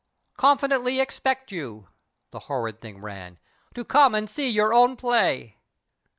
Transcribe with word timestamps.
"Confidently 0.35 0.99
expect 0.99 1.51
you," 1.51 1.87
the 2.31 2.39
horrid 2.39 2.81
thing 2.81 3.01
ran," 3.03 3.37
to 3.75 3.85
come 3.85 4.15
and 4.15 4.27
see 4.27 4.49
your 4.49 4.73
own 4.73 4.95
play." 4.95 5.59